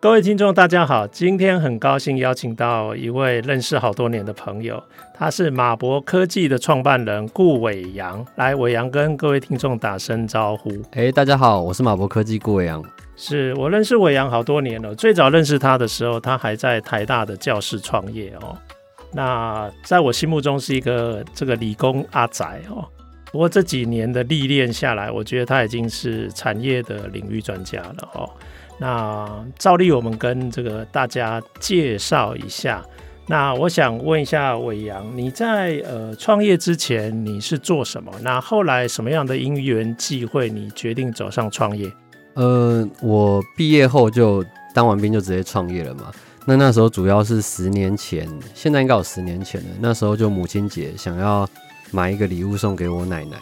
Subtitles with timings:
[0.00, 4.80] 各位听众，大家好，今天很高兴邀请到一位认识好多年的朋友，
[5.12, 8.24] 他是马博科技的创办人顾伟阳。
[8.36, 10.70] 来，伟阳跟各位听众打声招呼。
[10.92, 12.80] 哎，大家好，我是马博科技顾伟阳。
[13.16, 18.56] 是我认识伟阳好多年了，最早认识他的时候，他还在台大的教室创业哦。
[19.12, 22.86] 那在我心目中是一个这个理工阿宅哦。
[23.32, 28.30] 不过这几年的历练下来，我觉得他已经是产业的领域专家了哦。
[28.78, 32.84] 那照例我们跟这个大家介绍一下。
[33.26, 38.10] 那我想问一下伟阳，你在呃创业之前你是做什么？
[38.22, 41.92] 那后来什么样的因缘际会，你决定走上创业？
[42.34, 44.42] 呃，我毕业后就
[44.74, 46.10] 当完兵就直接创业了嘛。
[46.46, 49.68] 那那时候主要是十年前，现在应该有十年前了。
[49.78, 51.46] 那时候就母亲节，想要
[51.90, 53.36] 买一个礼物送给我奶奶。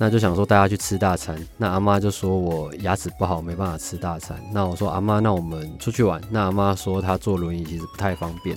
[0.00, 4.38] 那就想说带他去吃大餐，那阿妈就说我牙齿不好，没办法吃大餐。
[4.52, 6.20] 那我说阿妈，那我们出去玩。
[6.30, 8.56] 那阿妈说她坐轮椅其实不太方便。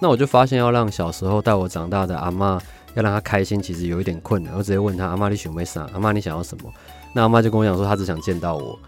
[0.00, 2.60] 那我就发现要让小时候带我长大的阿妈
[2.94, 4.52] 要让她开心，其实有一点困难。
[4.54, 5.88] 我直接问她阿妈你想要啥？
[5.94, 6.70] 阿妈你想要什么？
[7.14, 8.78] 那阿妈就跟我讲说她只想见到我。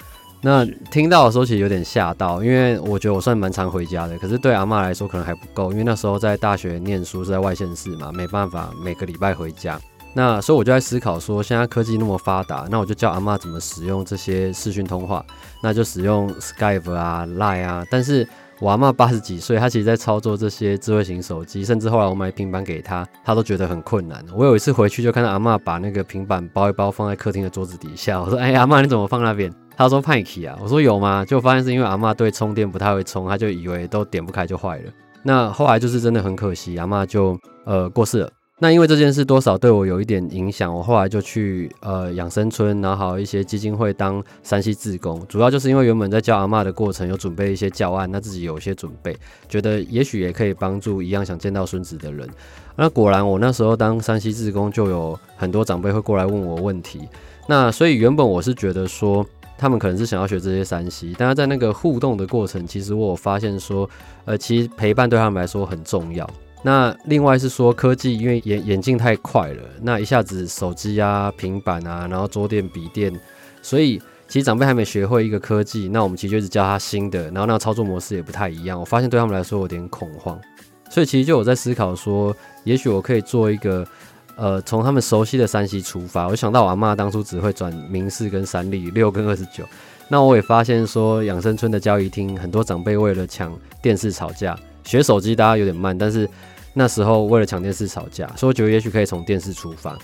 [0.42, 9.80] 那听到的时候其实有点吓到，因为我觉得我算蛮常回家的，可是对阿妈来说可能还不够，因为那时候在大学念书是在外县市嘛，没办法每个礼拜回家。
[10.16, 15.24] 那所以我就在思考说，现在科技那么发达，那我就教阿嬷怎么使用这些视讯通话，
[15.60, 17.84] 那就使用 Skype 啊、Line 啊。
[17.90, 18.26] 但是
[18.60, 24.24] 我阿嬷八十几岁，她其实在操作这些智慧型手机，甚至后来我买平板给她，她都觉得很困难。
[24.32, 34.92] 我有一次回去就看到阿嬷把那个平板包一包放在客厅的桌子底下，我说：“哎，阿嬷你怎么放那边？”她说：“派克啊。”我说：“有吗？”就发现是因为阿嬷对充电不太会充，她就以为都点不开就坏了。
[35.24, 38.30] 那后来就是真的很可惜，阿嬷就呃过世了。
[38.60, 49.14] 那因为这件事多少对我有一点影响，我后来就去呃养生村，然后还有一些基金会当山西志工，主要就是因为原本在教阿嬷的过程有准备一些教案，那自己有一些准备，
[49.48, 52.28] 觉得也许也可以帮助一样想见到孙子的人。
[52.76, 57.00] 那果然我那时候当山西志工，就有很多长辈会过来问我问题。
[57.48, 59.26] 那所以原本我是觉得说
[59.58, 63.90] 他们可能是想要学这些山西但是在那个互动的过程，其实我有发现说，
[64.24, 66.28] 呃，其实陪伴对他们来说很重要。
[66.66, 73.12] 那另外是说科技，因为眼眼镜太快了，那一下子手机啊、平板啊，然后桌垫、笔电，
[73.60, 78.80] 所以其实长辈还没学会一个科技，那我们其实就一直教他新的，然后那个操作模式也不太一样。
[78.80, 80.40] 我发现对他们来说有点恐慌，
[80.88, 83.86] 所以其实就我在思考说，也许我可以做一个，
[84.34, 86.28] 呃，从他们熟悉的山西出发。
[86.28, 89.62] 我想到我阿妈当初只会转明视跟三立六跟二十九，
[90.08, 96.26] 那我也发现说养生村的交易厅很多长辈为了抢电视吵架，学手机大家有点慢，但是。
[96.74, 99.96] 那时候为了抢电视吵架，所以我觉得也许可以从电视出发。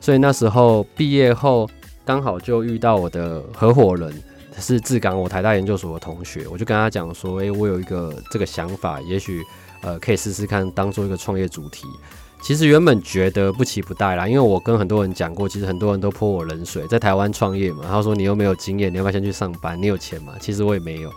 [0.00, 1.68] 所以那时候毕业后
[2.04, 4.12] 刚好就遇到我的合伙人，
[4.58, 9.42] 是志刚，我台大研究所的同学，我就跟他讲说：“诶，我有一个这个想法，也许
[9.82, 11.86] 呃可以试试看，当做一个创业主题。”
[12.40, 19.76] 其实原本觉得不期不待啦，因为我跟很多人讲过，其实很多人都泼我冷水，在台湾创业嘛，他说你又没有经验，你要不要先去上班？
[19.82, 20.34] 你有钱吗？
[20.40, 21.10] 其实我也没有。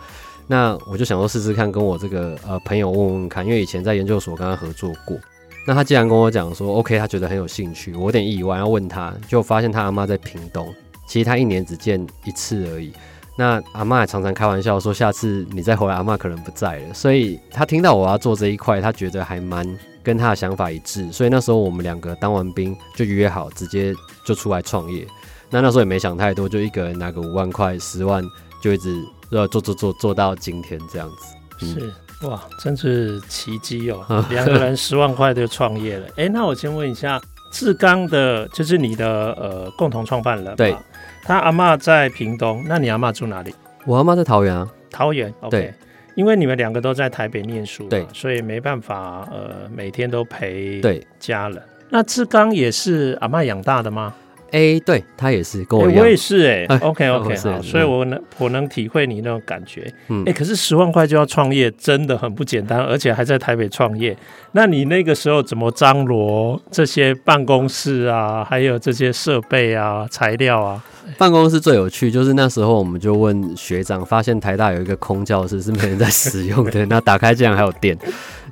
[0.47, 5.17] 那我就想说试试看，跟我这个呃朋友问问看，因为以前在研究所跟他合作过。
[5.65, 10.73] 那他既然跟我讲说 OK，他觉得很有兴趣，我有点意外，要问他，就发现他阿妈在屏东，
[11.05, 12.91] 其实他一年只见一次而已。
[13.37, 16.93] 那阿妈也常常开玩笑说，下次你再回来，阿妈可能不在了。
[16.93, 19.65] 所以他听到我要做这一块，他觉得还蛮
[20.03, 21.09] 跟他的想法一致。
[21.11, 23.93] 所以那时候我们两个当完兵就约好，直接
[24.25, 25.07] 就出来创业。
[25.49, 28.23] 那那时候也没想太多，就一个人拿个五万块、十万，
[28.61, 29.01] 就一直。
[29.37, 34.05] 要做做做做到今天这样子，嗯、是哇，真是奇迹哦！
[34.29, 36.05] 两个人十万块就创业了。
[36.09, 37.19] 哎、欸，那我先问一下，
[37.51, 40.75] 志刚的，就是你的呃共同创办人，对，
[41.23, 43.53] 他阿嬷在屏东，那你阿嬷住哪里？
[43.85, 45.33] 我阿嬷在桃园啊，桃园。
[45.41, 45.73] Okay、对，
[46.13, 51.59] 因为你们两个都在台北念书，对，所以没办法呃每天都陪对家人。
[51.89, 54.13] 那志刚也是阿嬷养大的吗？
[54.51, 56.77] 哎、欸，对他也是跟我一样，欸、我也是哎、欸。
[56.79, 59.91] OK OK，好，所以我能我能体会你那种感觉。
[60.09, 64.15] 嗯，哎、欸，可是十万块就要创业，真的很不简单，而且还在台北创业。
[64.51, 70.83] 那你那个时候怎么张罗这些办公室啊，还有这些设备啊、材料啊？
[71.17, 77.97] 办公室最有趣，就是那时候我们就问学长，发现台大有一个空教室是没人在使用的， 那打开竟然还有电。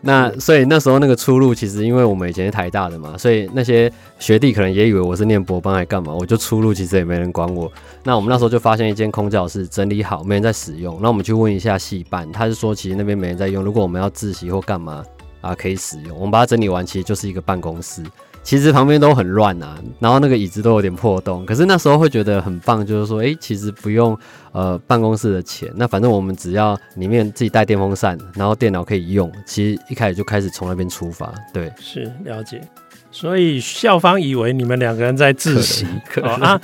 [0.01, 7.71] 那所以那时候那个出路，其实因为我们以前是台大的嘛，所以那些学弟可能也以为我是念博班还干嘛，我就出路其实也没人管我。
[8.03, 15.03] 那我们那时候就发现一间空教室整理好，没人在使用，那我们去问一下系办，他是说其实那边没人在用，如果我们要自习或干嘛
[15.41, 16.15] 啊可以使用。
[16.15, 18.01] 我们把它整理完，其实就是一个办公室。
[18.49, 21.45] 其实旁边都很乱啊，然后那个椅子都有点破洞。
[21.45, 24.17] 可是那时候会觉得很棒，就是说，诶，其实不用
[24.51, 29.31] 呃办公室的钱，那反正我们只要里面自己带电风扇，然后电脑可以用。
[29.45, 32.59] 其实一开始就开始从那边出发，对，是了解。
[33.11, 36.61] 所以校方以为你们两个人在自习，可能可哦、啊，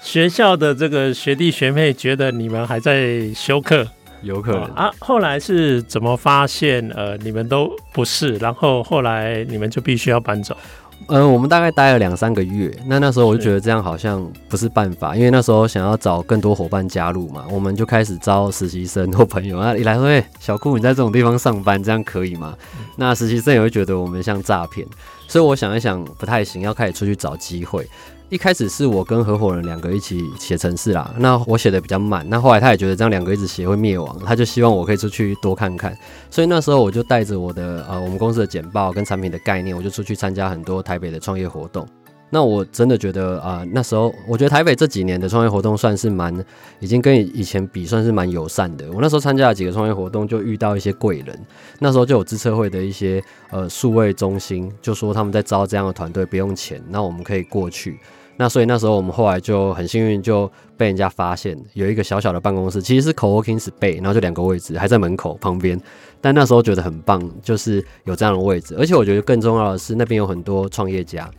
[0.00, 3.86] 学校的这个学弟学妹觉得你们还在休课，
[4.22, 4.90] 有可能、哦、啊。
[5.00, 10.56] 后来是怎么发现呃你们都不是，然后后来你们就必须要搬走。
[11.08, 12.74] 嗯、呃，我们大概待了两三个月。
[12.86, 19.60] 那那时候我就觉得这样好像不是办法，因为那时候想要找更多伙伴加入嘛，我们就开始招实习生或朋友。
[19.60, 22.54] 那一来说，哎，小顾你在这种地方上班，这样可以吗？
[22.96, 24.86] 那实习生也会觉得我们像诈骗，
[25.28, 27.88] 所以我想一想不太行，要开始出去找机会。
[28.28, 35.96] 一开始是我跟合伙人两个一起写程式啦，那我写的比较慢，那后来他也觉得这样两个一直写会灭亡，他就希望我可以出去多看看，
[36.28, 41.86] 所以那时候我就带着我的呃我们公司的简报跟产品的概念，我就出去参加很多台北的创业活动。
[42.28, 46.34] 那我真的觉得啊、那时候我觉得台北这几年的创业活动算是蛮，
[46.80, 48.84] 已经跟以前比算是蛮友善的。
[48.92, 51.38] 我那时候参加了几个创业活动，就遇到一些贵人。
[51.78, 57.98] 那时候就有资策会的一些呃数位中心，就说他们在招这样的团队不用钱，那我们可以过去。
[58.38, 65.80] 那所以那时候我们后来就很幸运就被人家发现有一个小小的办公室，其实是 coworking space，然后就两个位置还在门口旁边。
[66.20, 71.30] 但那时候觉得很棒，就是有这样的位置，而且我觉得更重要的是那边有很多创业家。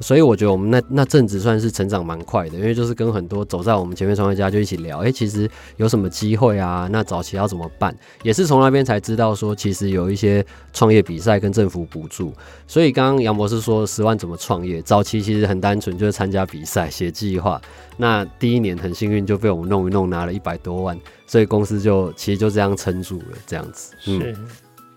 [0.00, 6.88] 所以我觉得我们那那阵子算是成长蛮快的，因为就是跟很多走在我们前面创业家就一起聊，诶、欸，其实有什么机会啊？
[6.90, 7.94] 那早期要怎么办？
[8.22, 12.32] 也是从那边才知道说，其实有一些创业比赛跟政府补助。
[12.66, 14.80] 所以刚刚杨博士说十万怎么创业？
[14.82, 17.60] 早期其实很单纯，就是参加比赛写计划。
[17.96, 23.94] 那第一年很幸运就被我们弄一弄，拿了一百多万，所以公司就其实就这样撑住了，这样子。
[24.06, 24.34] 嗯。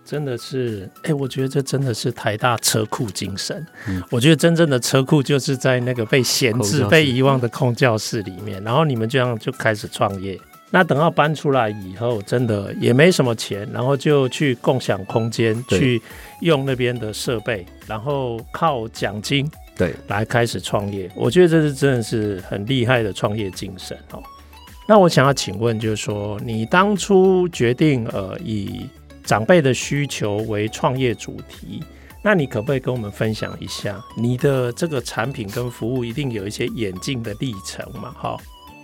[0.04, 3.66] 真的是，哎、欸，我觉得这真的是台大车库精神。
[3.88, 8.62] 嗯，我觉得真正的车库就是在那个被闲置、被遗忘的空教室里面。
[8.62, 10.38] 然后你们这样就开始创业。
[10.70, 16.02] 那等到搬出来以后，真的也没什么钱，然后就去共享空间，去
[16.40, 21.08] 用那边的设备，然后靠奖金对来开始创业。
[21.14, 24.20] 我觉得这是真的是很厉害的创业精神哦。
[24.88, 28.86] 那我想要请问，就是说你当初决定呃以
[29.24, 31.82] 长辈的需求为创业主题，
[32.22, 38.14] 那你可不可以跟我们分享一下你的这个产品跟服务一定有一些演进的历程嘛？
[38.18, 38.36] 哈，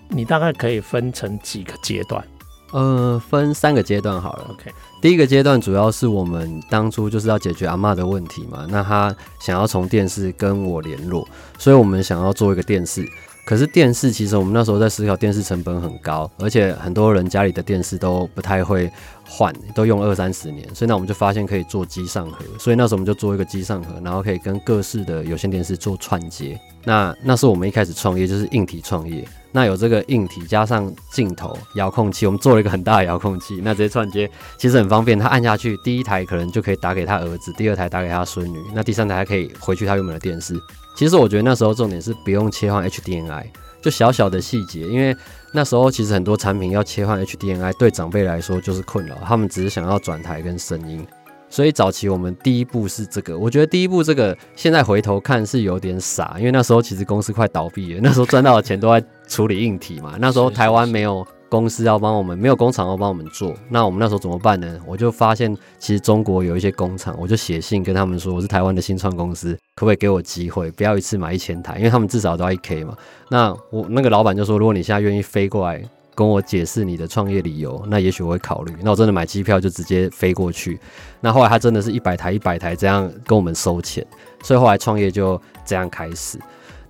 [0.09, 2.25] 你大概可以分成几个阶段？
[2.73, 4.47] 呃，分三个阶段好了。
[4.51, 4.71] OK，
[5.03, 11.27] 第一个阶段主要是我们当初就是要解决阿妈的问题嘛，那她想要从电视跟我联络，
[11.59, 13.05] 所以我们想要做一个电视。
[13.45, 18.91] 可是电视其实我们那时候在思考，电视成本很高，而且很多人家里的电视都不太会
[19.25, 26.59] 换，都用二三十年，所以那我们就发现可以做机上盒，所以那时候我们就做一个机上盒，然后可以跟各式的有线电视做串接。
[26.85, 29.27] 那那是我们一开始创业，就是硬体创业。
[29.53, 40.55] 那有这个硬体加上镜头、遥控器，我们做了一个很大的遥控器，那这些串接其实很方便，他按下去，第一台可能就可以打给他儿子，第二台打给他孙女，那第三台还可以回去他原本的电视。
[41.01, 43.47] 其实我觉得那时候重点是不用切换 HDMI，
[43.81, 45.17] 就小小的细节，因为
[45.51, 51.03] 那时候其实很多产品要切换 HDMI，对长辈来说就是困扰，他们只是想要转台跟声音。
[51.49, 64.81] 所以早期我们第一步是这个，我觉得第一步这个现在回头看是有点傻，因为那时候其实公司快倒闭了，那时候赚到的钱都在处理硬体嘛，那时候台湾没有公司要帮我们，没有工厂要帮我们做，那我们那时候怎么办呢？
[64.87, 72.97] 我就发现其实中国有一些工厂，我就写信跟他们说，我是台湾的新创公司，可不可以给我机会，不要一次买一千台，因为他们至少都要一 K 嘛。
[73.29, 75.83] 那我那个老板就说，如果你现在愿意飞过来。
[76.13, 78.75] 跟我解释你的创业理由，那也许我会考虑。
[78.83, 80.79] 那我真的买机票就直接飞过去。
[81.19, 84.07] 那后来他真的是一百台一百台这样跟我们收钱，
[84.43, 86.39] 所以后来创业就这样开始。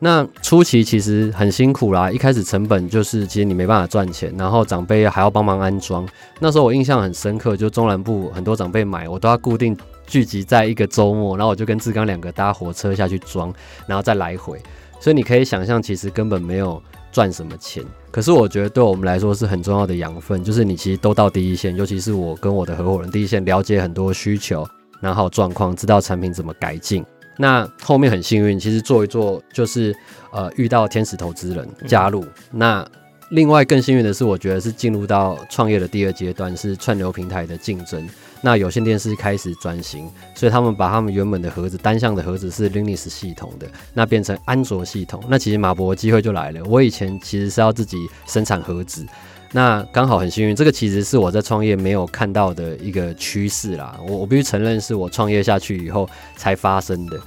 [0.00, 6.08] 那初期其实很辛苦啦，一开始成本就是其实你没办法赚钱，然后长辈还要帮忙安装。
[6.38, 9.76] 那时候我印象很深刻，就中南部很多长辈买，我都要固定
[10.06, 13.52] 聚集在一个周末，然后我就跟志刚两个搭火车下去装，
[13.86, 14.60] 然后再来回。
[14.98, 16.82] 所以你可以想象，其实根本没有。
[17.12, 17.84] 赚什么钱？
[18.12, 24.64] 可是我觉得对我们来说是很重要的养分，就是你其实都到第一线，尤其是我跟我的合伙人第一线，了解很多需求，
[25.00, 27.04] 然后状况，知道产品怎么改进。
[27.40, 29.96] 那后面很幸运，其实做一做就是
[30.30, 32.22] 呃遇到天使投资人加入。
[32.50, 32.86] 那
[33.30, 38.06] 另外更幸运的是，我觉得是进入到创业的第二阶段，是串流平台的竞争。
[38.42, 45.22] 那有线电视开始转型，所以他们把他们原本的盒子单向的盒子是 Linux 系统的，那变成安卓系统。
[45.28, 46.62] 那其实马博机会就来了。
[46.64, 49.06] 我以前其实是要自己生产盒子，
[49.52, 53.98] 那刚好很幸运，这个其实是我在创业没有看到的一个趋势啦。
[54.06, 57.18] 我我必须承认，是我创业下去以后才发生的。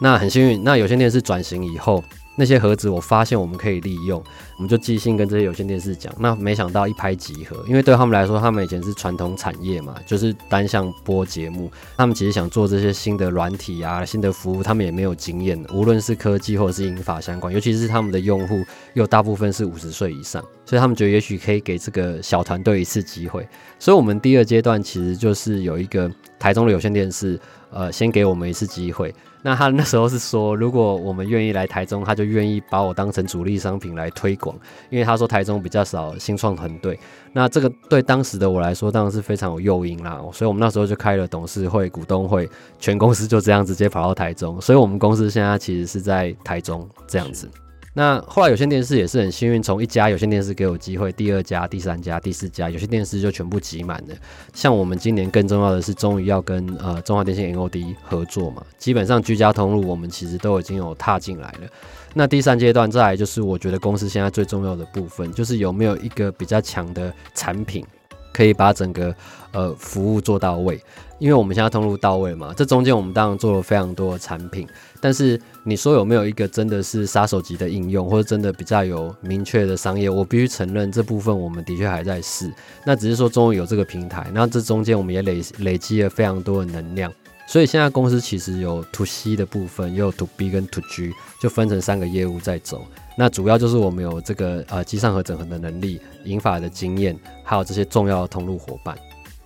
[0.00, 2.02] 那很幸运，那有线电视转型以后。
[2.34, 4.22] 那些盒子，我发现我们可以利用，
[4.56, 6.12] 我们就寄信跟这些有线电视讲。
[6.18, 11.70] 那没想到一拍即合，因为对他们来说，他们以前是传统产业嘛，就是单向播节目。
[11.96, 18.62] 他们其实想做这些新的软体啊、新的服务，他们也没有经验，无论是科技或者是英法相关，尤其是他们的用户
[18.94, 23.46] 又大部分是五十岁以上，所以他们觉得也许可以给这个小团队一次机会。
[23.78, 27.38] 所以，我们第二阶段其实就是有一个台中的有线电视，
[27.72, 29.14] 呃，先给我们一次机会。
[29.44, 34.56] 那他那时候是说，如果我们愿意来台中，他就愿意把我当成主力商品来推广，
[34.88, 36.96] 因为他说台中比较少新创团队。
[37.32, 40.20] 那这个对当时的我来说，当然是非常有诱因啦。
[40.32, 42.48] 所以我们那时候就开了董事会、股东会，
[42.78, 44.60] 全公司就这样直接跑到台中。
[44.60, 47.50] 所以我们公司现在其实是在台中这样子。
[47.94, 54.14] 那后来有线电视也是很幸运，从一家有线电视给我机会，第二家、第三家、第四家有线电视就全部挤满了。
[54.54, 61.68] 像我们今年更重要的是，终于要跟呃中华电信 NOD 合作嘛，基本上居家通路我们其实都已经有踏进来了。
[62.14, 67.84] 那第三阶段再来就是我觉得公司现在最重要的部分，就是有没有一个比较强的产品，
[68.32, 69.14] 可以把整个
[69.52, 70.80] 呃服务做到位。
[71.18, 74.66] 因为我们现在通路到位嘛，这中间我们当然做了非常多的产品。
[75.00, 80.10] 但是你说有没有一个真的是杀手级的应用，或者真的比较有明确的商业？
[80.10, 82.52] 我必须承认这部分我们的确还在试。
[82.84, 87.12] 那只是说终于有这个平台，那这中间我们也累累积了非常多的能量。
[87.46, 92.84] 所以现在公司其实有 To C 的部分，也有 To B 跟 To G，就分成三个业务在走。
[93.16, 98.96] 那主要就是我们有这个呃机上和整合的能力、引法的经验，还有这些重要的通路伙伴。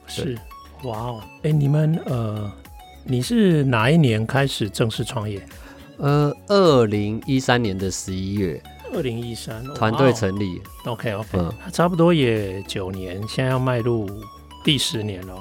[0.06, 0.38] 是，
[0.85, 2.50] 哇哦，哎，你们呃。
[3.08, 5.40] 你是哪一年开始正式创业？
[5.99, 8.62] 呃，二零一三年的十一月。
[8.93, 10.61] 二零一三，团队成立。
[10.85, 14.09] OK OK，嗯，差不多也九年，现在要迈入
[14.65, 15.35] 第十年了。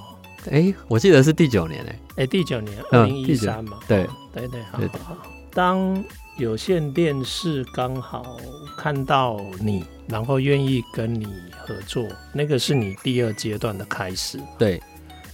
[0.52, 1.94] 哎、欸，我记得是第九年哎、欸。
[1.94, 3.80] 哎、欸，第九年，二零一三嘛。
[3.88, 5.18] 对对对，好对好好。
[5.54, 6.04] 当
[6.38, 8.38] 有线电视刚好
[8.78, 11.26] 看到你，然后愿意跟你
[11.58, 14.40] 合作，那个是你第二阶段的开始。
[14.58, 14.82] 对。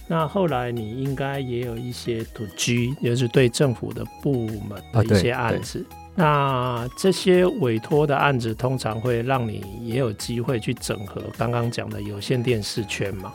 [0.08, 5.84] 那后来你应该也有一些 to G，也就是对政府的部门的一些案子。
[6.16, 13.32] 啊、那这些委托的案子通常会让你也有机会去整合刚刚讲的有线电视圈嘛？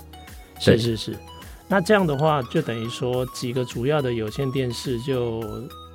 [0.59, 1.17] 是是是。
[1.67, 5.43] 那这样的话，就等于说几个主要的有线电视就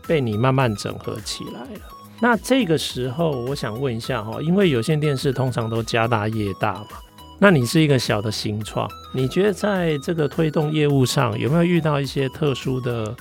[0.06, 1.80] 被你慢慢整合起来了。
[2.20, 6.86] 那这个时候，我想问一下哈，因为有线电视通常都家大业大嘛。
[7.44, 13.12] 那你是一个小的新创，你觉得在这个推动业务上有没有遇到一些特殊的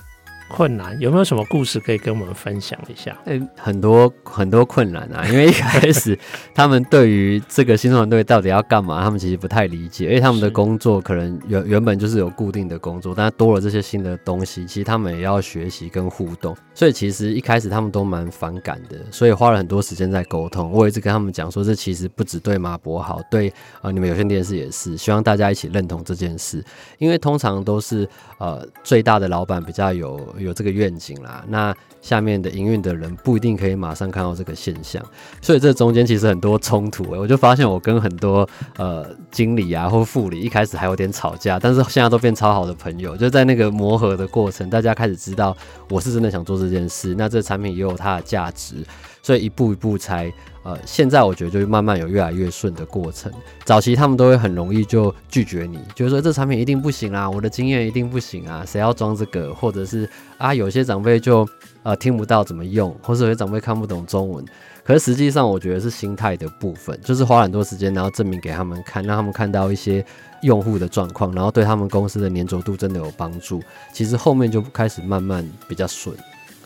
[0.52, 0.98] 困难？
[1.00, 3.16] 有没有什么故事可以跟我们分享一下？
[3.24, 6.16] 欸、很多很多困难啊， 因为一开始
[6.54, 20.70] 他们对于这个新创团队到底要干嘛，他们其实不太理解，因为他们的工作可能原原本就是有固定的工作，但多了这些新的东西，其实他们也要学习跟互动，所以其实一开始他们都蛮反感的，所以花了很多时间在沟通。
[20.70, 26.62] 我一直跟他们讲说，这其实不只对马博好，对啊、呃，你们有线电视也是，希望大家一起认同这件事，
[26.98, 28.06] 因为通常都是
[28.38, 30.20] 呃最大的老板比较有。
[30.42, 35.02] 有这个愿景啦，那下面的营运的人不一定可以马上看到这个现象，
[35.40, 37.04] 所以这中间其实很多冲突。
[37.10, 43.16] 我就发现我跟很多呃经理啊或副理一开始还有点吵架，但是现在都变超好的朋友。
[43.16, 45.56] 就在那个磨合的过程，大家开始知道
[45.88, 48.76] 我是真的想做这件事，那这产品也有它的价值，
[49.22, 50.32] 所以一步一步才。
[50.64, 53.32] 呃，现在我觉得就慢慢有越来越顺的过程。
[53.64, 59.52] 早期他们都会很容易就拒绝你，就是说这产品一定不行啊，我的经验一定不行啊，谁要装这个？
[59.52, 61.48] 或者是啊，有些长辈就
[61.82, 64.44] 呃听不到怎么用，或者有些长辈看不懂中文。
[64.84, 70.04] 可是实际上，我觉得是心态的部分，就是花很多时间，然后证明给他们看，让他们看到一些
[70.42, 73.62] 用户的状况，然后对他们公司的黏着度真的有帮助。
[73.92, 76.16] 其实后面就开始慢慢比较顺。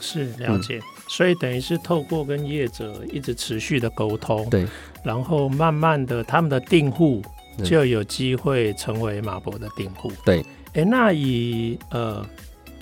[0.01, 0.81] 是了解。
[1.09, 4.67] 所以等于是透过跟业者一直持续的沟通，对，
[5.03, 7.23] 然后慢慢的他们的订户
[7.65, 10.41] 就有机会成为马博的订户，对。
[10.75, 12.27] 哎、欸，那以呃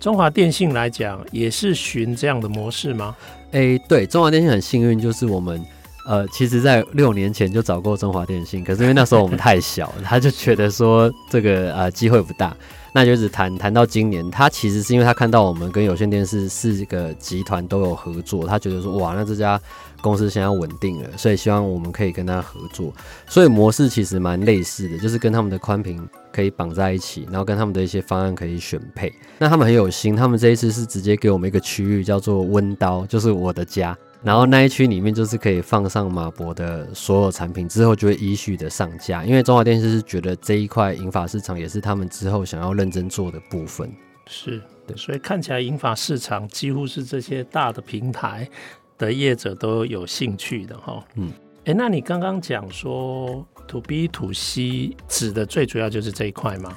[0.00, 3.14] 中华电信来讲，也是循这样的模式吗？
[3.52, 5.64] 哎、欸，对，中华电信很幸运，就是我们
[6.06, 12.54] 呃，其实在六年前就找过中华电信，可是因为那时候我们太小，他就觉得说这个呃机会不大。
[12.96, 19.61] 那就一直谈谈到今年，他其实是因为他看到我们跟有线电视四个集团都有合作，他觉得说哇，那这家
[20.00, 22.92] 公司现在稳定了，所以希望我们可以跟他合作。
[23.26, 26.00] 所以模式其实蛮类似的，就是跟他们的宽频
[26.32, 29.12] 可以绑在一起，然后跟他们的一些方案可以选配。
[29.38, 33.96] 那他们很有心，他们这一次是直接给我们一个区域叫做温刀，就是我的家。
[34.25, 39.23] 然后那一区里面就是可以放上马博的所有产品，之后就会依序的上架。
[39.23, 43.93] 因为中华电视是觉得这一块银发市场也是他们之后想要认真做的部分。
[44.26, 48.49] 是对，所以看起来银发市场几乎是这些大的平台
[48.97, 51.04] 的业者都有兴趣的哈。
[51.16, 51.31] 嗯，
[51.66, 56.75] 哎，那你刚刚讲说 To B To C 指的最主要就是这一块吗？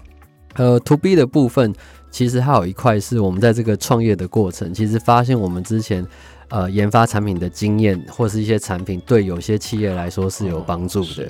[0.55, 1.73] 呃，To B 的部分
[2.11, 6.05] 其实还有一块是我们在这个创业的过程，其实发现我们之前。
[6.49, 11.29] 呃，研发产品的经验或是一些产品，对有些企业来说是有帮助的。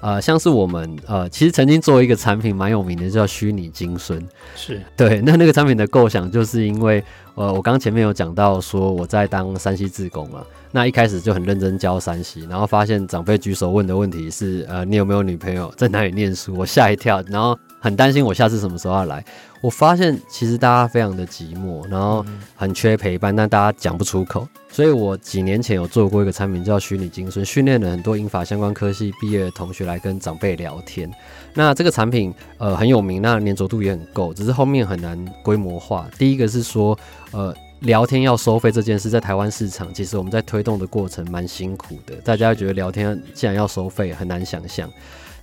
[0.00, 4.20] 呃，像是我们呃，其实曾经做一个产品蛮有名的，叫虚拟金孙。
[4.56, 7.02] 是对，那那个产品的构想，就是因为
[7.34, 16.54] 呃，我刚刚前面有讲到说我在当山西志工嘛，那一开始就很认真教山西然后发现长辈举手问的问题是，呃，你有没有女朋友，在哪里念书？
[16.56, 19.24] 我吓一跳，然后很担心我下次什么时候要来。
[19.66, 24.46] 我发现其实大家非常的寂寞，然后很缺陪伴，但大家讲不出口。
[24.70, 31.12] 所以我几年前有做过一个产品叫虚拟精神，训练了很多英法相关科系毕业的同学来跟长辈聊天。
[31.52, 36.08] 那这个产品呃很有名，那粘着度也很够，只是后面很难规模化。
[36.16, 36.96] 第一个是说
[37.32, 44.88] 呃聊天要收费这件事，在台湾市场其实我们在推动的过程蛮辛苦的，大家觉得聊天既然要收费，很难想象。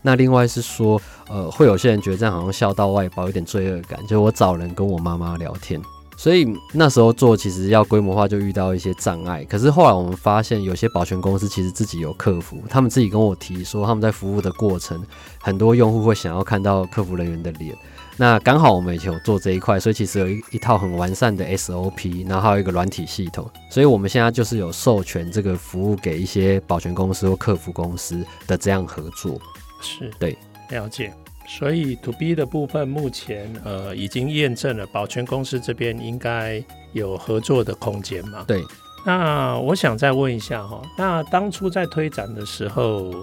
[0.04, 3.98] 那另外是说，呃，会有些人觉得这样好像孝道外包，有点罪恶感。
[4.06, 5.82] 就我找人跟我妈妈聊天，
[6.18, 9.44] 所以那时候做其实要规模化，就遇到一些障碍。
[9.46, 15.02] 可是后来我们发现，有些保全公司其实自己有客服，他们自己跟我提说，他们在服务的过程，
[15.40, 17.74] 很多用户会想要看到客服人员的脸。
[18.16, 23.50] 那刚好我们以前有做这一块，所以其实有一一套很完善的 SOP，然后还有一个软体系统。
[23.72, 29.42] 所以我们现在就是有授权这个服务给一些保全公司或客服公司的这样合作。
[29.84, 30.36] 是对，
[30.70, 31.14] 了解。
[31.46, 36.64] 所以 To B 的部分目前呃已经验证了，保全公司这边应该
[36.94, 38.46] 有合作的空间嘛？
[38.48, 38.64] 对。
[39.06, 43.14] 那我想再问一下哈，那当初在推展的时候，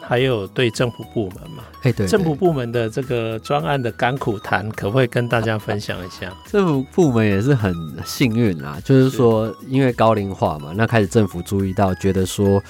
[0.00, 1.64] 还有对政府部门嘛？
[1.82, 6.34] 哎，对，政府部门的这个专案的甘苦谈，可不可以跟大家分享一下？
[6.50, 7.74] 政府部门也是很
[8.06, 12.62] 幸运啦，就是说因为高龄化嘛，那开始政府注意到，觉得说。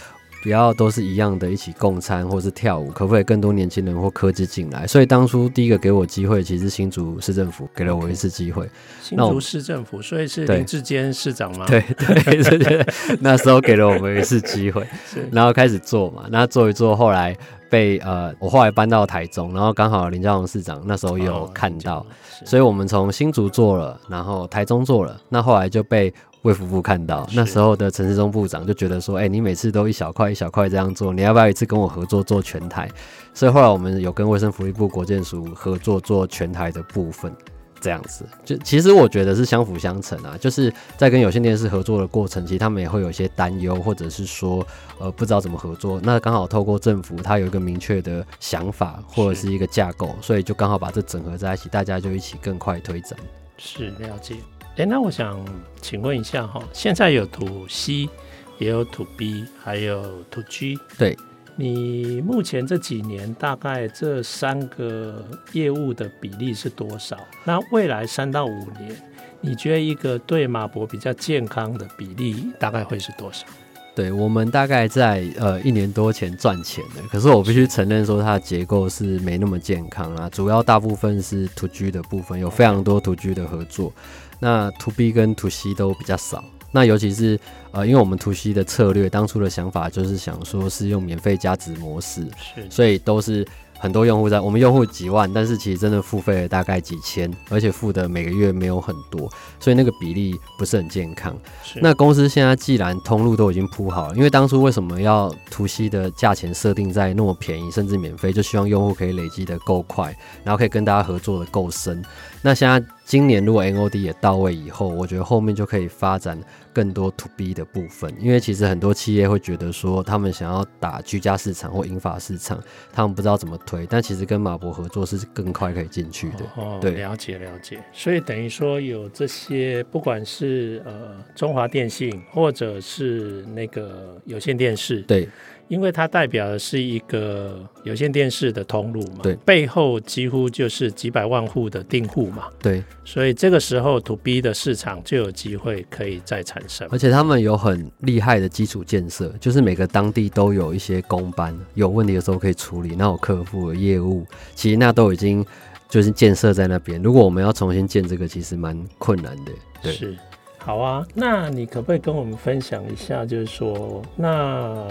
[0.46, 4.86] 不要都是一样的，一起共餐或是跳舞，可不可以更多年轻人或科技进来？
[4.86, 8.70] 所以当初第一个给我机会，其实新竹市政府给了我一次机会。
[9.02, 11.66] 新竹市政府，所以是林志坚市长吗？
[11.66, 12.86] 对对对 对，
[13.20, 14.86] 那时候给了我们一次机会，
[15.32, 16.26] 然后开始做嘛。
[16.30, 17.36] 那做一做，后来
[17.68, 22.06] 被呃，我后来搬到台中，然后刚好林佳龙市长那时候有看到，哦、
[22.44, 26.14] 所以我们从新竹做了，然后台中做了，那后来就被。
[26.46, 32.88] 卫福部看到那时候的陈世忠部长就觉得说，哎、欸，你每次都一小块一小块这样做，你要不要一次跟我合作做全台？
[33.34, 37.34] 所以后来我们有跟卫生福利部国建署合作做全台的部分，
[37.80, 38.24] 这样子。
[38.44, 44.64] 就其实我觉得是相辅相成啊，就是在跟有线电视合作的过程，其实他们也会有一些担忧，或者是说
[45.00, 46.00] 呃不知道怎么合作。
[46.00, 53.18] 那刚好透过政府，他有一个明确的想法或者是一个架构，所以就刚好把这整合在一起，大家就一起更快推展。
[53.58, 54.36] 是了解。
[54.76, 55.42] 哎，那我想
[55.80, 58.10] 请问一下哈，现在有 To C，
[58.58, 60.78] 也有 To B，还有 To G。
[60.98, 61.16] 对，
[61.56, 67.16] 你目前这几年大概这三个业务的比例是多少？
[67.44, 68.94] 那未来三到五年，
[69.40, 73.46] 你觉得一个对马博比较健康的比例大概会是多少？
[73.94, 83.90] 对，我们大概在呃一年多前赚钱的，可是我必须承认说它的结构是没那么健康啦，主要大部分是 To G 的部分，有非常多 To G 的合作。
[84.38, 87.38] 那 To B 跟 To C 都比较少，那尤其是
[87.72, 93.46] 呃，因为我们 To C 的策略，当初的想法就是想说是用免费加值模式，是，所以都是。
[93.78, 101.38] 很多用户在我们用户几万，但是其实真的付费了大概几千，而且付的每个月没有很多，所以那个比例不是很健康。
[101.82, 112.02] 那公司现在既然通路都已经铺好了，因为当初为什么要 To C 的价钱设定在那么便宜，甚至免费，就希望用户可以累积的够快，然后可以跟大家合作的够深。
[112.40, 116.38] 那现在今年如果 NOD 也到位以后，我觉得后面就可以发展。
[116.74, 126.44] 更多 To B 的部分，因为其实很多企业会觉得说，他们想要打居家市场或银发市场，他们不知道怎么推，但其实跟马博合作是更快可以进去的。
[126.54, 127.82] 哦，对，了解了解。
[127.94, 135.26] 所以等于说有这些，不管是呃中华电信或者是那个有线电视，对。
[135.68, 154.24] 因为它代表的是一个有线电视的通路嘛，对，背后几乎就是几百万户的订户嘛，对，所以这个时候 To B 的市场就有机会可以再产生，而且他们有很厉害的基础建设，就是每个当地都有一些工班，有问题的时候可以处理，那有客服的业务，
[154.54, 155.44] 其实那都已经
[155.88, 157.02] 就是建设在那边。
[157.02, 159.52] 如果我们要重新建这个，其实蛮困难的。
[159.82, 160.16] 对，是，
[160.58, 161.04] 好啊。
[161.14, 164.86] 那你可不可以跟我们分享一下，就是说，那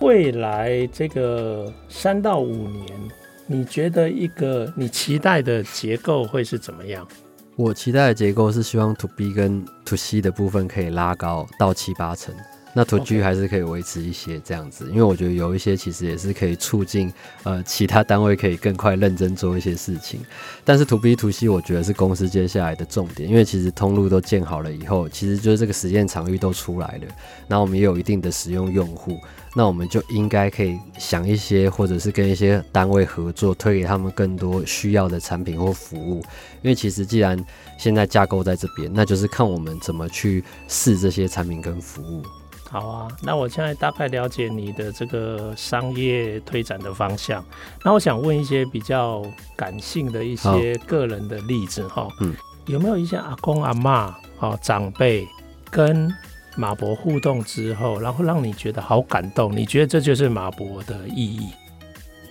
[0.00, 2.86] 未来这个三到五年，
[3.46, 7.06] 你觉得一个你期待的结构会是怎么样？
[7.56, 12.34] 我期待的结构是希望 To B 跟 To C 的部分可以拉高到七八成。
[12.74, 17.10] 那 To G 还是可以维持一些这样子.因为我觉得有一些其实也是可以促进
[17.42, 20.20] 呃其他单位可以更快认真做一些事情，
[20.62, 27.06] 但是 To B To C 我觉得是公司接下来的重点，因为其实通路都建好了以后，其实就是这个实验场域都出来了，
[27.48, 29.18] 那我们也有一定的使用用户，
[29.56, 36.16] 那我们就应该可以想一些或者是跟一些单位合作，推给他们更多需要的产品或服务，
[36.60, 37.42] 因为其实既然
[37.78, 42.22] 现在架构在这边，那就是看我们怎么去试这些产品跟服务。
[42.68, 47.42] 好啊，那我现在大概了解你的这个商业推展的方向。
[47.82, 49.24] 那我想问一些比较
[49.56, 52.34] 感性的一些个人的例子哈，嗯，
[52.66, 55.26] 有没有一些阿公阿妈啊长辈
[55.70, 56.12] 跟
[56.56, 59.54] 马博互动之后，然后让你觉得好感动？
[59.54, 61.48] 你觉得这就是马博的意义？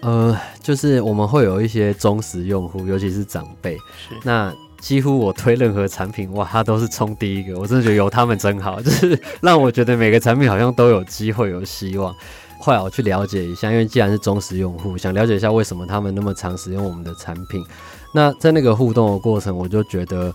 [0.02, 4.54] 呃，就是我们会有一些忠实用户，尤其是长辈，是那。
[4.78, 7.58] 几乎我推任何产品，哇，他都是冲第一个。
[7.58, 12.14] 我真的觉得有他们真好， 就是让我觉得每个产品好像都有机会、有希望。
[12.60, 17.66] 后来我去了解一下，因为既然是忠实用户，想了解一下为什么他们那么常使用我们的产品。
[18.14, 20.32] 那在那个互动的过程，我就觉得。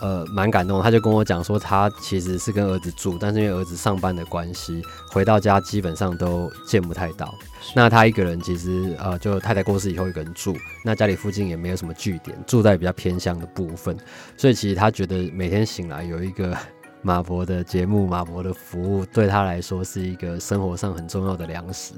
[0.00, 0.82] 呃，蛮感动。
[0.82, 7.34] 他就跟我讲说，他其实是跟儿子住，但是因为儿子上班的关系，回到家基本上都见不太到。
[7.74, 10.54] 那他一个人其实呃，就太太过世以后一个人住，
[10.84, 13.96] 那家里附近也没有什么据点，住在比较偏乡的部分，
[14.36, 16.56] 所以其实他觉得每天醒来有一个
[17.02, 21.94] 马博的节目、马博的服务，对他来说是一个生活上很重要的粮食，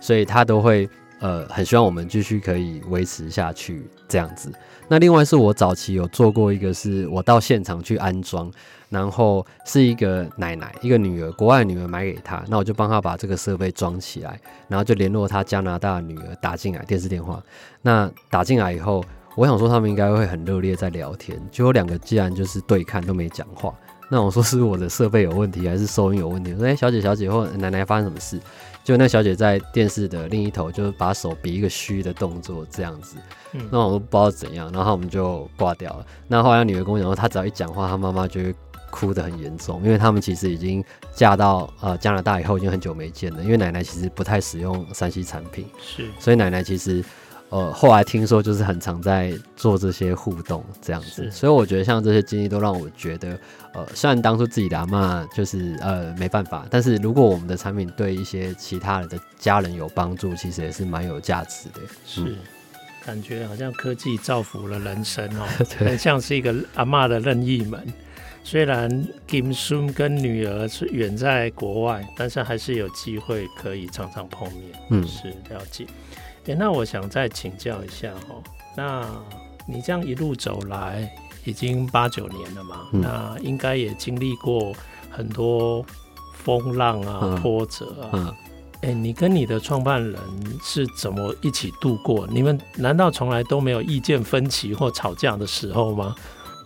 [0.00, 0.88] 所以他都会
[1.20, 4.52] 呃很希望我们继续可以维持下去这样子。
[4.88, 8.50] 那另外是我早期有做过一个，是我到现场去安装，
[8.88, 17.42] 然后是一个奶奶，一个女儿，国外女儿买给她，那我就帮她把这个设备装起来，然后就联络她加拿大女儿打进来电视电话。
[17.82, 23.74] 那打进来以后，我想说他们应该会很热烈在聊天，结果两个既然就是对看都没讲话。
[24.08, 26.52] 那我说是我的设备有问题，还是收音有问题？
[26.52, 28.40] 我说哎、小姐小姐或奶奶发生什么事？
[28.86, 33.16] 就那小姐在电视的另一头，就把手比一个虚的动作，这样子。
[33.52, 36.06] 嗯、那我都不知道怎样，然后我们就挂掉了。
[36.28, 38.54] 那后来女儿跟我讲说，她只要一讲话，她妈妈就会
[38.92, 43.42] 哭得很严重，因为他们其实已经嫁到呃加拿大以后，已经很久没见了。
[43.42, 47.04] 因为奶奶其实不太使用 3C 产品，是，所以奶奶其实。
[47.48, 53.38] 呃，后来听说就是很常在做这些互动这样子，所以我觉得像这些经历都让我觉得，
[53.72, 61.80] 呃，虽然当初自己的阿妈就是呃没办法，但是如果我们的产品对一些其他人的家人有帮助，其实也是蛮有价值的。
[62.04, 62.36] 是，嗯、
[63.04, 65.46] 感觉好像科技造福了人生哦，
[65.78, 67.80] 对 很像是一个阿妈的任意门。
[68.48, 68.88] 虽然
[69.26, 74.62] 金孙跟女儿是远在国外，但是还是有机会可以常常碰面。
[74.90, 75.84] 嗯，是了解。
[76.44, 78.40] 欸、那我想再请教一下哦，
[78.76, 79.04] 那
[79.66, 81.12] 你这样一路走来
[81.44, 82.86] 已经八九年了嘛？
[82.92, 84.72] 嗯、那应该也经历过
[85.10, 85.84] 很多
[86.32, 88.10] 风浪啊、嗯、波折啊。
[88.12, 88.34] 嗯。
[88.82, 90.16] 哎、欸，你跟你的创办人
[90.62, 92.28] 是怎么一起度过？
[92.30, 96.14] 你们难道从来都没有意见分歧或吵架的时候吗？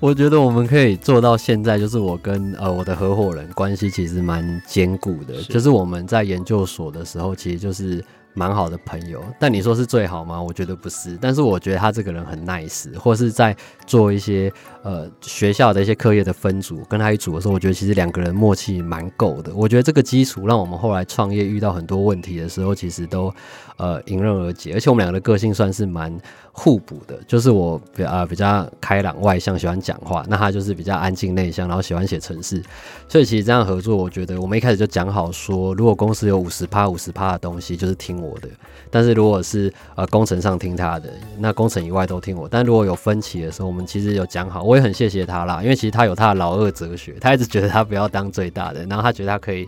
[0.00, 5.34] 我觉得我们可以做到现在，就是我跟呃我的合伙人关系其实蛮坚固的。
[5.42, 8.02] 是就是我们在研究所的时候，其实就是。
[8.32, 10.40] 蛮好的朋友，但你说是最好吗？
[10.40, 11.18] 我觉得不是。
[11.20, 13.54] 但是我觉得他这个人很 nice，或是在
[13.86, 14.50] 做一些
[14.84, 19.52] 呃学校的一些课业的分组，跟他一组的时候，我觉得其实两个人默契蛮够的。
[19.52, 23.34] 我觉得这个基础让我们后来创业遇到很多问题的时候，其实都
[23.78, 24.74] 呃迎刃而解。
[24.74, 26.16] 而且我们两个的个性算是蛮
[26.62, 32.62] 互补的，就是我比啊、比较开朗外向，喜欢讲话，那他就是比较安静内向，然后喜欢写程式。
[33.08, 38.48] 所以其实这样合作，我觉得我们一开始就讲好说，如果公司有五十趴五十趴的东西，就是听我的，
[38.90, 42.46] 但是如果是呃工程上听他的，那工程以外都听我。
[42.46, 49.66] 但如果有分歧的时候，我们其实有讲好，我也很谢谢他啦，因为其实他有他的老二哲学，他一直觉得他不要当最大的，然后他觉得他可以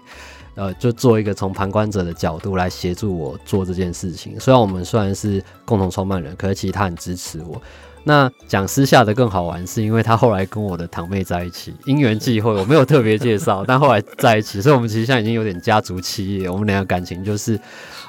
[0.54, 4.38] 呃就做一个从旁观者的角度来协助我做这件事情。
[4.38, 7.60] 虽然我们虽然是共同创办人，可是其实他很支持我。
[8.04, 17.56] 那讲私下的更好玩，是因为他后来跟我的堂妹在一起，因缘际会，我没有特别介绍，但后来在一起，所以我们其实现在已经有点家族企业，我们两个感情就是，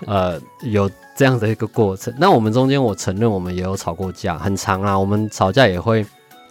[0.08, 2.12] 呃，有这样的一个过程。
[2.18, 6.04] 那我们中间，我承认我们也有吵过架，很长啊，我们吵架也会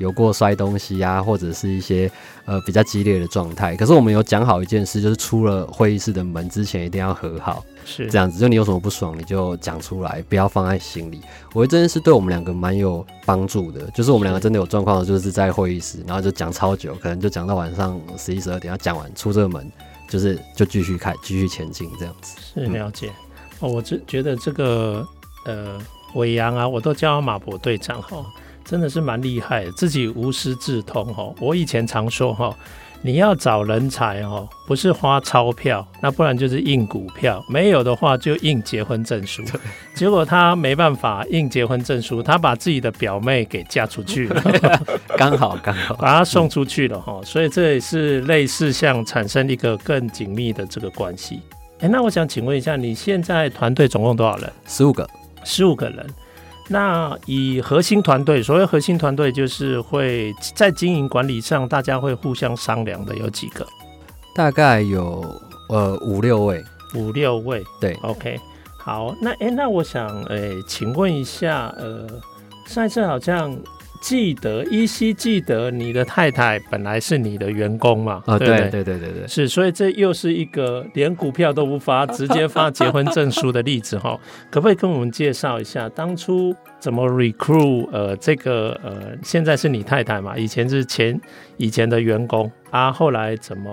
[0.03, 2.11] 有过摔东西啊，或者是一些
[2.45, 3.77] 呃比较激烈的状态。
[3.77, 8.39] 可是我们有讲好一件事，就是出了会议室的门之前一定要和好，是这样子。
[8.39, 11.21] 就你有什么不爽，你就讲出来，不要放在心里。
[11.55, 19.71] 我觉得这件事对我们两个蛮有帮助的，就是我们两个真的有状况，就是在会议室，然后就讲超久，可能就讲到晚上十一十二点，要讲完出这个门，
[20.09, 22.37] 就是就继续开，继续前进这样子。
[22.55, 23.09] 是了解。
[23.09, 23.15] 嗯
[23.61, 25.07] 哦，我只觉得这个
[25.47, 25.79] 呃，
[26.15, 28.27] 伟阳啊，我都叫马博队长哈，
[28.73, 31.31] 真的是蛮厉害的，自己无师自通哈。
[31.39, 32.57] 我以前常说哈，
[33.03, 39.43] 你要找人才哈，不是花钞票，那不然就是印股票，没有的话就印结婚证书。
[39.95, 44.43] 结果他没办法印结婚证书，他把自己的表妹给嫁出去 了，
[45.19, 47.21] 刚好刚好把他送出去了哈。
[47.23, 51.43] 所以这也是类似像产生一个更紧密的这个关系。
[51.81, 54.51] 哎，那我想请问一下，你现在团队总共多少人？
[54.67, 55.07] 十五个，
[55.45, 56.07] 十五个人。
[56.69, 63.67] 那以核心团队，所谓核心团队，就是会在经营管理上，大家会互相商量的，有几个？
[64.35, 65.25] 大概有
[65.69, 67.63] 呃五六位，五六位。
[67.81, 68.41] 对，OK，
[68.79, 69.15] 好。
[69.21, 72.07] 那哎，那我想哎，请问一下，呃，
[72.67, 73.57] 上一次好像。
[74.03, 78.15] 记得依稀记得你的太太本来是你的员工嘛？
[78.27, 84.19] 啊、哦，对对对对对对，是，所以这又是一个连股票都不发，直接发结婚证书的例子哈。
[84.51, 87.89] 可不可以跟我们介绍一下当初怎么 recruit？
[87.93, 90.37] 呃，这个呃，现在是你太太嘛？
[90.37, 91.19] 以前是前
[91.57, 93.73] 以前的员工啊，后来怎么？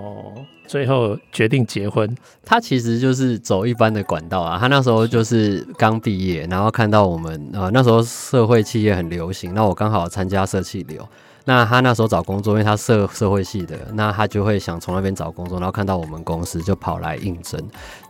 [0.69, 4.55] 最后决定结婚，他其实就是走一般的管道啊。
[4.59, 11.03] 他那时候就是刚毕业，然后看到我们呃那时候社会企业很流行，那我刚好参加社企流。
[11.45, 17.59] 那他那时候找工作，因为他社社会系的，那他就会想从那边找工作，然后看到我们公司就跑来应征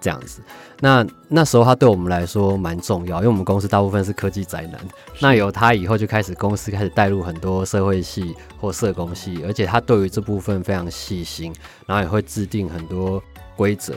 [0.02, 0.42] 这样子。
[0.82, 4.80] 那那时候他对我们来说蛮重要，因为我们公司大部分是科技宅男。
[5.20, 11.54] 那有他以后就开始公司开始带入很多社会系或社工系，而且他对于这部分非常细心，
[11.86, 13.22] 然后也会制定很多
[13.56, 13.96] 规则。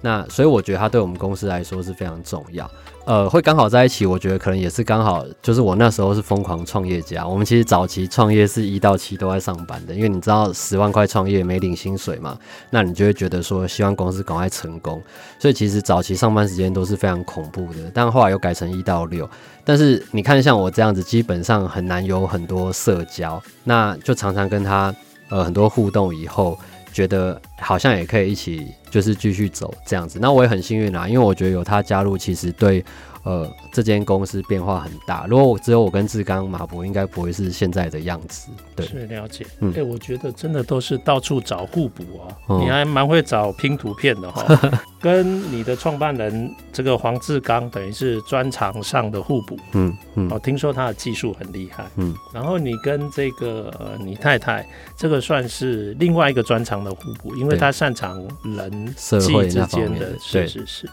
[0.00, 2.68] 那所以我觉得他对我们公司来说是非常重要。
[3.06, 7.26] 呃，会刚好在一起，我觉得可能也是刚好，就是我那时候是疯狂创业家。
[7.26, 15.02] 我们其实早期创业是一到七都在上班的，因为你知道十万块创业没领薪水嘛，那你就会觉得说希望公司赶快成功，
[15.40, 17.90] 所以其实早期上班时间都是非常恐怖的。
[17.92, 19.28] 但后来又改成一到六，
[19.64, 24.94] 但是你看像我这样子，基本上很难有很多社交，那就常常跟他
[25.30, 26.56] 呃很多互动以后。
[26.92, 30.18] 觉得好像也可以一起，就是继续走这样子。
[30.20, 32.84] 那我也很幸运啦，因为我觉得有他加入，其实对。
[33.22, 35.26] 呃，这间公司变化很大。
[35.28, 38.50] 如果我只有我跟志刚、马博，应该不会是现在的样子。
[38.74, 39.46] 对，是了解。
[39.58, 42.32] 嗯，我觉得真的都是到处找互补啊。
[42.48, 49.58] 嗯、你还蛮会找拼图片的哈、哦， 跟你的创办人这个黄志刚等于是专长上的互补。
[49.72, 50.28] 嗯嗯。
[50.30, 51.84] 哦，听说他的技术很厉害。
[51.96, 52.14] 嗯。
[52.32, 60.18] 然后你跟这个呃你太太，这个算是另外一个专长的互补，因为他擅长人际之间的。
[60.18, 60.88] 是是是。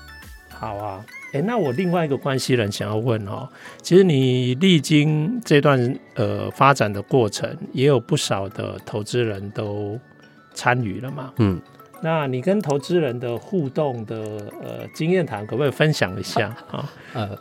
[0.50, 1.02] 好啊。
[1.34, 3.48] 哎，那我另外一个关系人想要问哦，
[3.82, 10.00] 其实你历经这段呃发展的过程，也有不少的投资人都
[10.54, 11.34] 参与了嘛？
[11.38, 11.60] 嗯，
[12.02, 14.16] 那你跟投资人的互动的
[14.64, 16.90] 呃经验谈，可不可以分享一下啊？
[17.14, 17.38] 呃，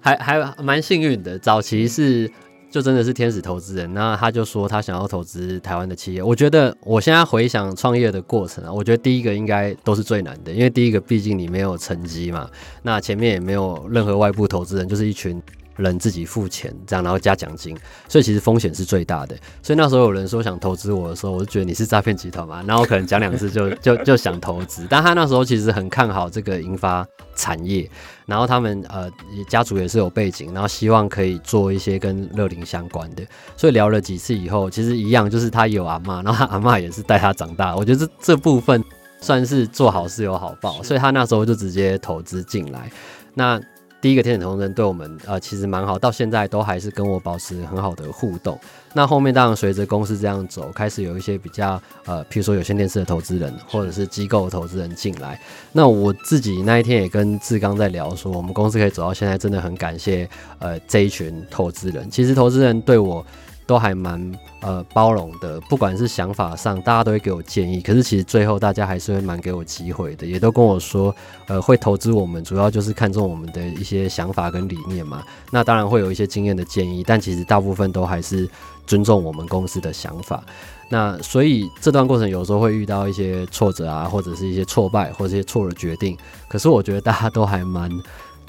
[0.00, 2.30] 还还蛮幸运的，早期是。
[2.70, 6.22] 就真的是天使投资人，那他就说他想要投资台湾的企业。
[6.22, 12.48] 我觉得我现在回想创业的过程啊，我觉得第一个应该都是最难的，因为第一个毕竟你没有成绩嘛，
[12.82, 15.42] 那前面也没有任何外部投资人，就是一群。
[15.78, 17.74] 人自己付钱，这样然后加奖金，
[18.08, 19.34] 所以其实风险是最大的。
[19.62, 24.86] 所以那时候有人说想投资我的时候，我就觉得你是诈骗集团嘛，然后我可能讲两次就就就想投资。
[24.90, 27.88] 但他那时候其实很看好这个银发产业，
[28.26, 29.10] 然后他们呃
[29.48, 33.22] 家族也是有背景，然后希望可以做一些跟乐龄相关的。
[33.56, 37.76] 所以聊了几次以后，其实一样，就是他有阿嬷，然后他阿嬷也是带他长大。
[37.76, 38.82] 我觉得这这部分
[39.20, 42.90] 算是做好事有好报，所以他那时候就直接投资进来。
[43.34, 43.60] 那
[44.00, 48.58] 第一个天使投资人对我们呃其实蛮好，到现在都还是跟我保持很好的互动。
[48.92, 55.40] 那后面当然随着公司这样走，开始有一些比较呃，譬如说有线电视的投资人或者是机构的投资人进来。
[55.72, 62.10] 那我自己那一天也跟志刚在聊说，我们公司可以走到现在，真的很感谢呃这一群投资人。
[62.10, 63.24] 其实投资人对我。
[63.68, 67.82] 都还蛮呃包容的，不管是想法上，大家都会给我建议。
[67.82, 71.14] 可是其实最后大家还是会蛮给我机会的，也都跟我说，
[71.48, 75.22] 呃，会投资我们，主要就是看中我们的一些想法跟理念嘛。
[75.52, 78.48] 那当然会有一些经验的建议，但其实大部分都还是
[78.86, 80.42] 尊重我们公司的想法。
[80.88, 86.16] 那所以这段过程有时候会遇到一些挫折啊，或者是一些挫败，或者一些错的决定。
[86.48, 87.90] 可是我觉得大家都还蛮。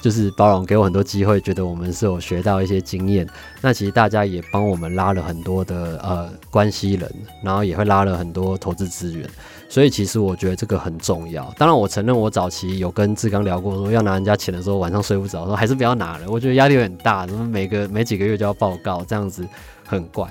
[0.00, 3.28] 就是包容，给我很多机会，觉得我们是有学到一些经验。
[3.60, 9.28] 那其实大家也帮我们拉了很多的呃关系人，然后也会拉了很多投资资源。
[9.68, 11.44] 所以其实我觉得这个很重要。
[11.56, 16.24] 当然，我承认我早期有跟志刚聊过，说要拿人家钱的时候晚上睡不着，说还是不要拿了。
[16.28, 19.46] 我觉得压力有点大，怎么每个每几个月就要报告，这样子
[19.86, 20.26] 很怪。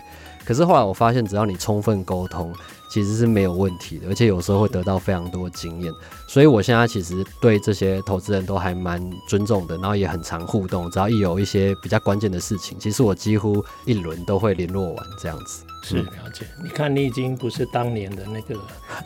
[0.49, 2.51] 可是后来我发现，只要你充分沟通，
[2.89, 5.93] 其实是没有问题的，而且有时候会得到非常多经验。
[6.27, 10.89] 所以我现在其实对这些投资人都还蛮尊重的，然后也很常互动。
[10.89, 15.63] 只要一有一些比较关键的事情，其实我几乎一轮都会联络完这样子。
[15.83, 18.59] 是了解，你看你已经不是当年的那个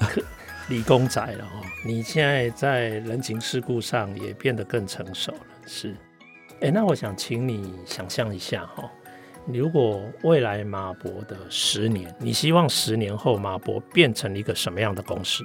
[0.70, 5.40] 理工仔了哦，你现在在人情世故上也变得更成熟了。
[5.68, 5.92] 是，
[6.62, 8.90] 哎、欸，那我想请你想象一下哈。
[9.46, 15.44] 如果未来马博的十年，你希望十年后马博变成一个什么样的公司？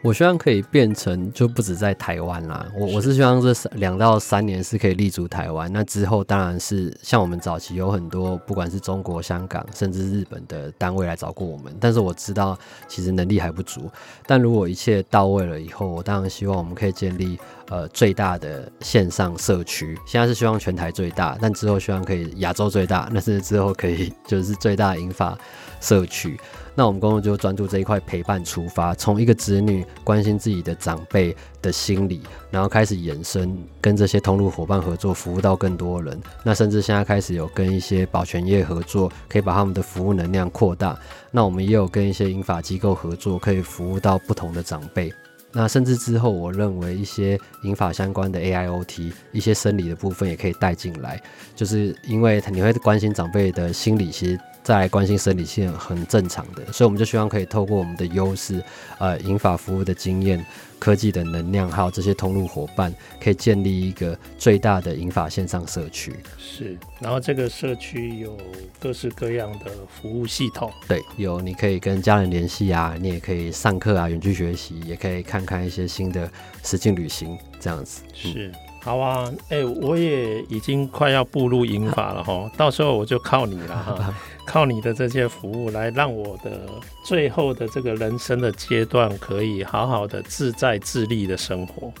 [0.00, 5.70] 我希望可以变成就不止在台湾啦，我我是希望这两到三年是可以立足台湾。
[5.72, 12.56] 那之后当然是像我们早期有很多不管是中国、香港甚至日本的单位来找过我们，但是我知道
[12.86, 13.90] 其实能力还不足。
[14.24, 17.36] 但如果一切到位了以后，我当然希望我们可以建立
[17.68, 19.98] 呃最大的线上社区。
[20.06, 25.36] 现在是希望全台最大，但之后希望可以亚洲最大，那是之后可以就是最大的银发
[25.80, 26.38] 社区。
[26.78, 36.16] 那我们公司就专注这一块陪伴出发，从一个子女关心自己的长辈的心理，然后开始延伸跟这些通路伙伴合作，服务到更多人。
[36.44, 40.96] 那甚至现在开始有跟一些保全业合作，可以把他们的服务能量扩大。
[41.32, 45.12] 那我们也有跟一些银发机构合作，可以服务到不同的长辈。
[45.50, 51.20] 那甚至之后，我认为一些银发相关的 AIoT，一些生理的部分也可以带进来，
[51.56, 54.38] 就是因为你会关心长辈的心理，其实。
[54.68, 58.62] 再来关心生理性很正常的，所以我们就希望可以透过我们的优势，
[58.98, 60.44] 呃，银发服务的经验、
[60.78, 66.14] 科技的能量，还有这些通路伙伴，可以建立一个最大的银发线上社区。
[66.36, 68.36] 是，然后这个社区有
[68.78, 70.70] 各式各样的服务系统。
[70.86, 76.30] 对，有你可以跟家人联系啊，你也可以上课啊，远距学习，也可以看看一些新的
[76.62, 78.02] 实境旅行这样子。
[78.12, 78.52] 是。
[78.80, 84.14] 好啊，哎、欸，我也已经快要步入银法了哈，到时候我就靠你了哈，
[84.46, 86.60] 靠你的这些服务来让我的
[87.04, 91.92] 最后的这个人生的阶段可以好好的自在自立的生活。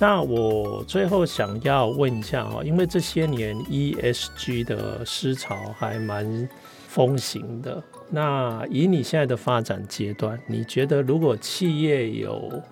[0.00, 6.48] 那我最后想要问一下哈，因为这些年 ESG 的思潮还蛮
[6.88, 12.62] 风行的，那以你现在的发展阶段，你觉得如果企业有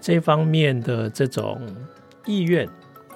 [0.00, 1.60] 这方面的这种
[2.24, 2.68] 意愿，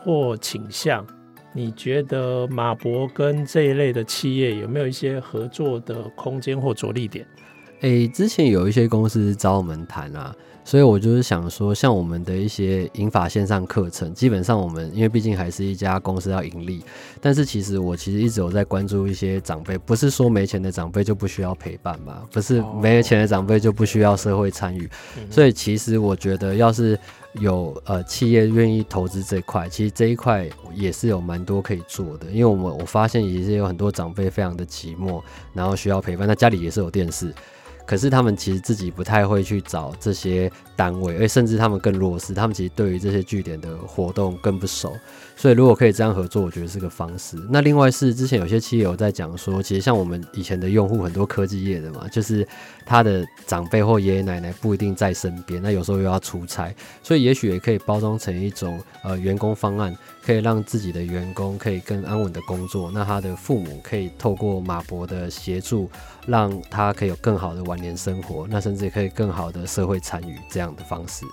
[0.03, 1.07] 或倾向，
[1.53, 7.27] 你觉得马博跟这一类的企业有没有一些合作的空间或着力点？
[7.81, 16.83] 诶、之前有一些公司找我们谈啊，所以我就是想说，像我们的一些银法线上课程，基本上我们因为毕竟还是一家公司要盈利，
[17.21, 24.89] 但是其实我其实一直有在关注一些长辈，不是说没钱的长辈就不需要陪伴吧，不是没钱的长辈就不需要社会参与，
[25.31, 26.99] 所以其实我觉得要是。
[27.35, 37.33] 有呃企业愿意投资这块，其实这一块也是有蛮多可以做的，因为我们我发现也是有很多长辈非常的寂寞，然后需要陪伴，那家里也是有电视。
[37.91, 44.97] 可是他们其实自己不太会去找这些单位，而甚至他们更弱势，他们其实对于这些据点的活动更不熟。
[45.35, 47.37] 所以如果可以这样合作，我觉得是个方式。
[47.51, 52.47] 那另外是之前有些企业有在讲说，其实像我们以前的用户很多科技业的嘛，就是
[52.87, 56.73] 他的长辈或爷爷奶奶不一定在身边，那有时候又要出差，
[57.03, 59.93] 所以也许也可以包装成一种呃员工方案。
[60.23, 65.91] 可以让自己的员工可以更安稳的工作，那他的父母可以透过马博的协助，
[66.27, 71.25] 让他可以有更好的晚年生活，那甚至可以更好的社会参与这样的方式。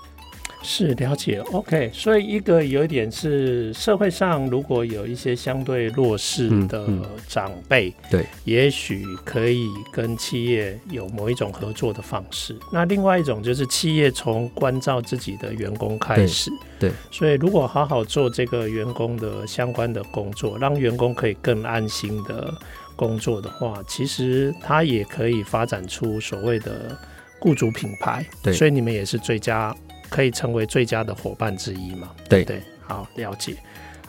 [0.70, 6.86] 是了解，OK，所以一个有一点是社会上如果有一些相对弱势的
[7.26, 12.54] 长辈，嗯嗯，对，也许可以跟企业有某一种合作的方式。
[12.70, 22.54] 那另外一种就是企业从关照自己的员工开始，对，对，所以如果好好做这个员工的相关的工作，让员工可以更安心的
[22.98, 27.00] 工作的话，其实他也可以发展出所谓的
[27.40, 28.26] 雇主品牌。
[28.44, 29.74] 对，所以你们也是最佳。
[30.10, 32.12] 可以成为最佳的伙伴之一嘛？
[32.30, 33.56] 对对，好，了解。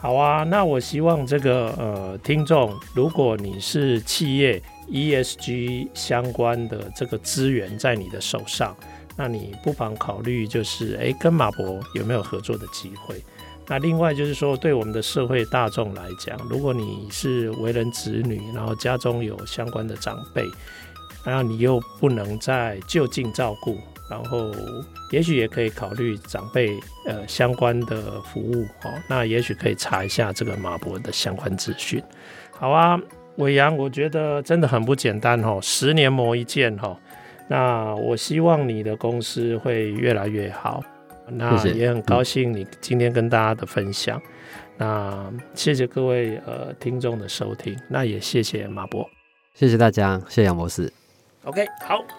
[0.01, 8.75] 好啊，那我希望这个呃听众，如果你是企业 ESG 相关的这个资源在你的手上，
[9.17, 13.21] 那你不妨考虑就是诶，跟马博有没有合作的机会？
[13.67, 20.43] 那另外就是说，对我们的社会大众来讲，如果你是为人子女，然后家中有相关的长辈，
[21.25, 23.77] 然后你又不能在就近照顾。
[24.09, 24.51] 然后
[25.11, 32.01] 也许也可以考虑长辈呃相关的服务哦，那也许可以查一下这个马博的相关资讯。
[32.51, 32.99] 好啊，
[33.37, 36.97] 伟阳，我觉得真的很不简单哦，十年磨一剑哦。
[37.47, 40.83] 那我希望你的公司会越来越好。
[41.31, 44.19] 那也很高兴你今天跟大家的分享。
[44.77, 49.07] 那谢谢各位呃听众的收听，那也谢谢马博，
[49.53, 50.91] 谢谢大家，谢谢杨博士。
[51.43, 52.18] OK，好。